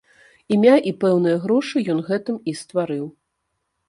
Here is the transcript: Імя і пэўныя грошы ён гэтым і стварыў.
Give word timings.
Імя 0.55 0.77
і 0.91 0.93
пэўныя 1.03 1.37
грошы 1.43 1.81
ён 1.93 1.99
гэтым 2.09 2.39
і 2.53 2.55
стварыў. 2.63 3.05